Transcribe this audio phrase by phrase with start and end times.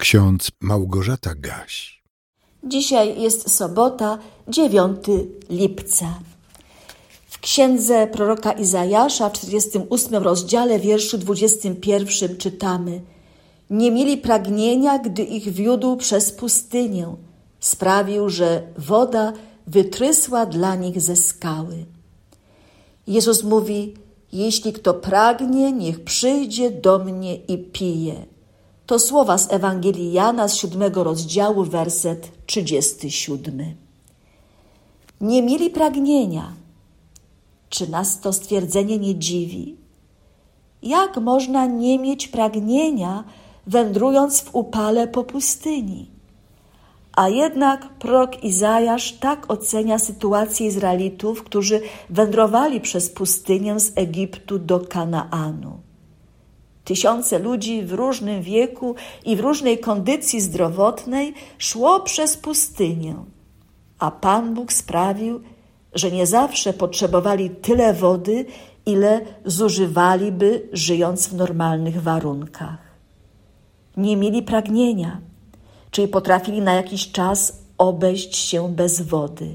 [0.00, 2.02] Ksiądz Małgorzata Gaś.
[2.64, 4.96] Dzisiaj jest sobota, 9
[5.50, 6.18] lipca.
[7.26, 13.00] W księdze proroka Izajasza w 48 rozdziale, wierszu 21 czytamy:
[13.70, 17.16] Nie mieli pragnienia, gdy ich wiódł przez pustynię.
[17.60, 19.32] Sprawił, że woda
[19.66, 21.84] wytrysła dla nich ze skały.
[23.06, 23.94] Jezus mówi:
[24.32, 28.26] Jeśli kto pragnie, niech przyjdzie do mnie i pije.
[28.90, 33.76] To słowa z Ewangelii Jana z siódmego rozdziału, werset 37.
[35.20, 36.52] Nie mieli pragnienia.
[37.68, 39.76] Czy nas to stwierdzenie nie dziwi?
[40.82, 43.24] Jak można nie mieć pragnienia,
[43.66, 46.10] wędrując w upale po pustyni?
[47.12, 54.80] A jednak prorok Izajasz tak ocenia sytuację Izraelitów, którzy wędrowali przez pustynię z Egiptu do
[54.80, 55.89] Kanaanu.
[56.90, 58.94] Tysiące ludzi w różnym wieku
[59.24, 63.14] i w różnej kondycji zdrowotnej szło przez pustynię,
[63.98, 65.40] a Pan Bóg sprawił,
[65.94, 68.46] że nie zawsze potrzebowali tyle wody,
[68.86, 72.78] ile zużywaliby, żyjąc w normalnych warunkach.
[73.96, 75.20] Nie mieli pragnienia,
[75.90, 79.48] czyli potrafili na jakiś czas obejść się bez wody.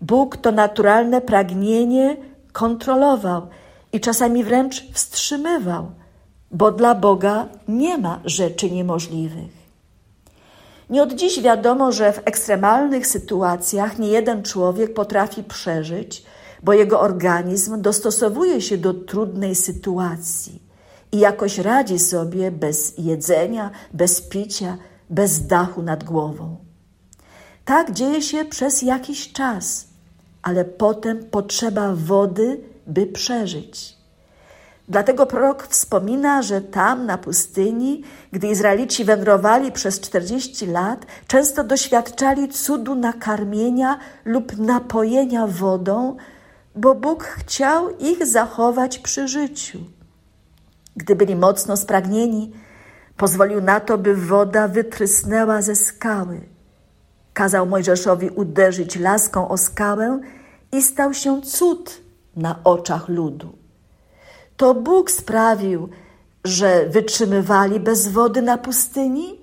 [0.00, 2.16] Bóg to naturalne pragnienie
[2.52, 3.46] kontrolował
[3.92, 6.00] i czasami wręcz wstrzymywał
[6.50, 9.60] bo dla Boga nie ma rzeczy niemożliwych.
[10.90, 16.24] Nie od dziś wiadomo, że w ekstremalnych sytuacjach nie jeden człowiek potrafi przeżyć,
[16.62, 20.62] bo jego organizm dostosowuje się do trudnej sytuacji
[21.12, 24.76] i jakoś radzi sobie bez jedzenia, bez picia,
[25.10, 26.56] bez dachu nad głową.
[27.64, 29.86] Tak dzieje się przez jakiś czas,
[30.42, 33.99] ale potem potrzeba wody, by przeżyć.
[34.90, 38.02] Dlatego prorok wspomina, że tam na pustyni,
[38.32, 46.16] gdy Izraelici wędrowali przez 40 lat, często doświadczali cudu nakarmienia lub napojenia wodą,
[46.76, 49.78] bo Bóg chciał ich zachować przy życiu.
[50.96, 52.52] Gdy byli mocno spragnieni,
[53.16, 56.40] pozwolił na to, by woda wytrysnęła ze skały.
[57.32, 60.20] Kazał Mojżeszowi uderzyć laską o skałę
[60.72, 62.00] i stał się cud
[62.36, 63.59] na oczach ludu.
[64.60, 65.88] To Bóg sprawił,
[66.44, 69.40] że wytrzymywali bez wody na pustyni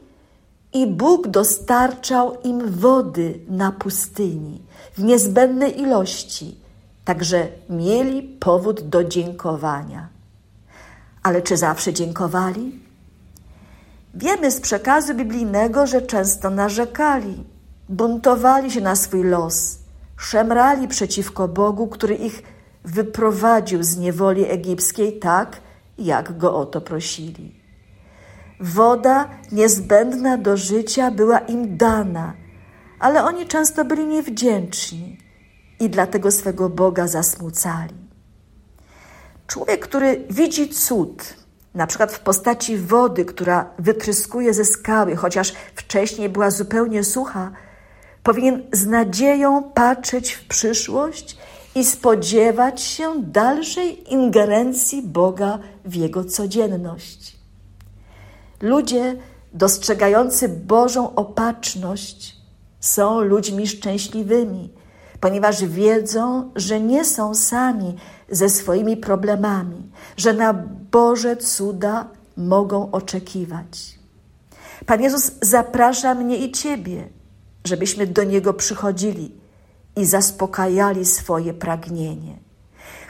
[0.73, 4.61] i Bóg dostarczał im wody na pustyni
[4.97, 6.57] w niezbędnej ilości,
[7.05, 10.07] także mieli powód do dziękowania.
[11.23, 12.79] Ale czy zawsze dziękowali?
[14.13, 17.43] Wiemy z przekazu biblijnego, że często narzekali,
[17.89, 19.77] buntowali się na swój los,
[20.17, 22.43] szemrali przeciwko Bogu, który ich
[22.87, 25.61] wyprowadził z niewoli egipskiej tak,
[25.97, 27.55] jak go o to prosili.
[28.59, 32.33] Woda niezbędna do życia była im dana,
[32.99, 35.17] ale oni często byli niewdzięczni
[35.79, 37.95] i dlatego swego Boga zasmucali.
[39.47, 41.35] Człowiek, który widzi cud,
[41.75, 47.51] na przykład w postaci wody, która wytryskuje ze skały, chociaż wcześniej była zupełnie sucha,
[48.23, 51.37] powinien z nadzieją patrzeć w przyszłość
[51.77, 57.37] i spodziewać się dalszej ingerencji Boga w jego codzienność.
[58.61, 59.15] Ludzie
[59.53, 62.35] dostrzegający Bożą opatrzność
[62.79, 64.69] są ludźmi szczęśliwymi,
[65.19, 67.95] ponieważ wiedzą, że nie są sami
[68.29, 70.53] ze swoimi problemami, że na
[70.91, 73.99] Boże cuda mogą oczekiwać.
[74.85, 77.07] Pan Jezus zaprasza mnie i Ciebie,
[77.63, 79.46] żebyśmy do Niego przychodzili
[79.97, 82.37] i zaspokajali swoje pragnienie.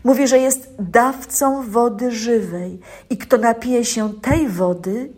[0.03, 5.09] Mówi, że jest dawcą wody żywej i kto napije się tej wody,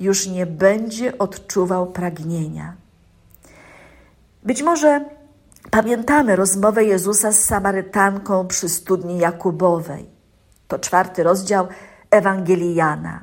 [0.00, 2.74] już nie będzie odczuwał pragnienia.
[4.42, 5.04] Być może
[5.70, 10.06] pamiętamy rozmowę Jezusa z Samarytanką przy studni Jakubowej.
[10.68, 11.66] To czwarty rozdział
[12.10, 13.20] Ewangelii Jana.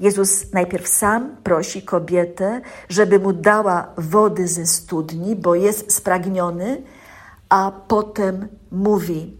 [0.00, 6.82] Jezus najpierw sam prosi kobietę, żeby mu dała wody ze studni, bo jest spragniony,
[7.48, 9.36] a potem mówi: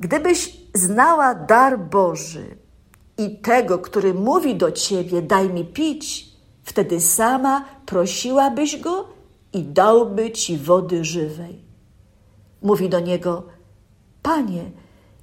[0.00, 2.56] Gdybyś znała dar Boży
[3.18, 6.28] i tego, który mówi do ciebie, daj mi pić,
[6.62, 9.08] wtedy sama prosiłabyś go
[9.52, 11.64] i dałby ci wody żywej.
[12.62, 13.42] Mówi do niego:
[14.22, 14.70] Panie,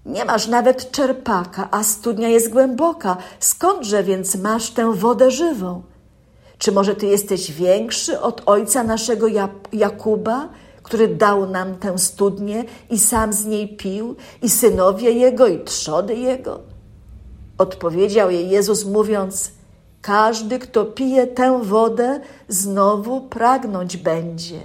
[0.06, 3.18] nie masz nawet czerpaka, a studnia jest głęboka.
[3.40, 5.84] Skądże więc masz tę wodę żywą?
[6.58, 9.28] Czy może ty jesteś większy od ojca naszego
[9.74, 10.50] Jakuba,
[10.86, 16.16] który dał nam tę studnię i sam z niej pił, i synowie jego, i trzody
[16.16, 16.60] jego?
[17.58, 19.52] Odpowiedział jej Jezus, mówiąc:
[20.02, 24.60] Każdy, kto pije tę wodę, znowu pragnąć będzie.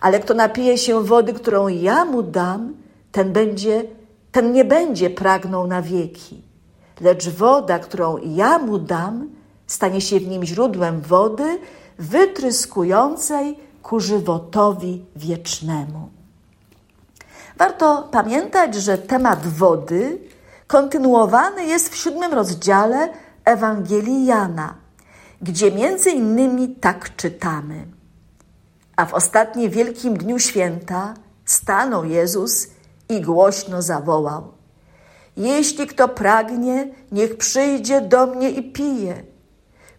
[0.00, 2.74] Ale kto napije się wody, którą ja mu dam,
[3.12, 3.84] ten będzie,
[4.32, 6.42] ten nie będzie pragnął na wieki.
[7.00, 9.30] Lecz woda, którą ja mu dam,
[9.66, 11.58] stanie się w nim źródłem wody
[11.98, 16.08] wytryskującej ku żywotowi wiecznemu.
[17.56, 20.18] Warto pamiętać, że temat wody
[20.66, 23.08] kontynuowany jest w siódmym rozdziale
[23.44, 24.74] Ewangelii Jana,
[25.42, 27.86] gdzie między innymi tak czytamy.
[28.96, 32.68] A w ostatnim wielkim dniu święta stanął Jezus
[33.08, 34.52] i głośno zawołał:
[35.36, 39.22] Jeśli kto pragnie, niech przyjdzie do mnie i pije.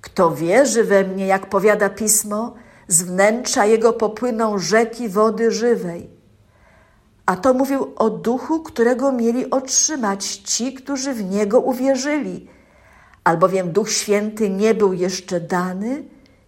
[0.01, 2.53] Kto wierzy we mnie, jak powiada pismo,
[2.87, 6.09] z wnętrza jego popłyną rzeki wody żywej.
[7.25, 12.47] A to mówił o duchu, którego mieli otrzymać ci, którzy w niego uwierzyli,
[13.23, 16.03] albowiem Duch Święty nie był jeszcze dany,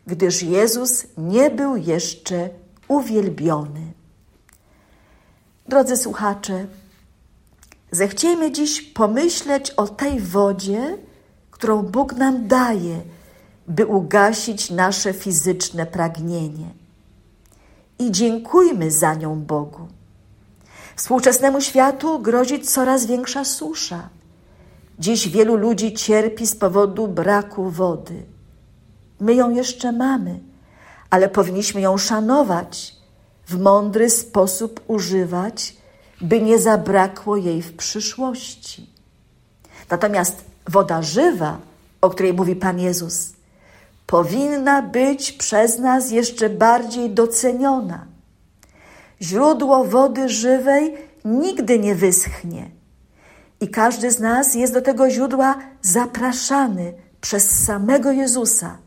[0.08, 2.50] gdyż Jezus nie był jeszcze
[2.88, 3.94] uwielbiony.
[5.68, 6.66] Drodzy słuchacze,
[7.92, 10.98] zechciejmy dziś pomyśleć o tej wodzie,
[11.52, 13.02] którą Bóg nam daje,
[13.68, 16.68] by ugasić nasze fizyczne pragnienie.
[18.00, 19.88] I dziękujmy za nią Bogu.
[20.96, 24.10] Współczesnemu światu grozi coraz większa susza.
[25.00, 28.24] Dziś wielu ludzi cierpi z powodu braku wody.
[29.20, 30.40] My ją jeszcze mamy,
[31.10, 32.96] ale powinniśmy ją szanować,
[33.48, 35.78] w mądry sposób używać,
[36.22, 38.90] by nie zabrakło jej w przyszłości.
[39.90, 41.58] Natomiast woda żywa,
[42.02, 43.34] o której mówi Pan Jezus,
[44.08, 48.06] powinna być przez nas jeszcze bardziej doceniona.
[49.22, 52.72] Źródło wody żywej nigdy nie wyschnie
[53.60, 58.78] i każdy z nas jest do tego źródła zapraszany przez samego Jezusa,